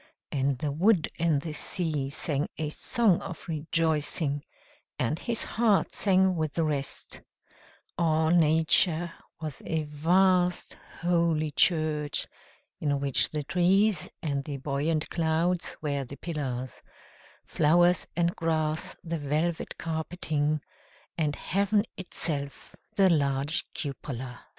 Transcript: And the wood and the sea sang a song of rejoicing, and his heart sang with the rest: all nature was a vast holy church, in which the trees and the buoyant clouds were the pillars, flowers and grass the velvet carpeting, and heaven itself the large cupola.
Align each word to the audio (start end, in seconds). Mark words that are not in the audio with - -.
And 0.31 0.57
the 0.57 0.71
wood 0.71 1.11
and 1.19 1.39
the 1.43 1.53
sea 1.53 2.09
sang 2.09 2.49
a 2.57 2.69
song 2.69 3.21
of 3.21 3.47
rejoicing, 3.47 4.43
and 4.97 5.19
his 5.19 5.43
heart 5.43 5.93
sang 5.93 6.35
with 6.35 6.53
the 6.55 6.63
rest: 6.63 7.21
all 7.99 8.31
nature 8.31 9.13
was 9.39 9.61
a 9.63 9.83
vast 9.83 10.75
holy 11.01 11.51
church, 11.51 12.25
in 12.79 12.99
which 12.99 13.29
the 13.29 13.43
trees 13.43 14.09
and 14.23 14.43
the 14.45 14.57
buoyant 14.57 15.07
clouds 15.11 15.77
were 15.83 16.03
the 16.03 16.17
pillars, 16.17 16.81
flowers 17.45 18.07
and 18.15 18.35
grass 18.35 18.95
the 19.03 19.19
velvet 19.19 19.77
carpeting, 19.77 20.61
and 21.15 21.35
heaven 21.35 21.85
itself 21.95 22.75
the 22.95 23.07
large 23.07 23.71
cupola. 23.75 24.47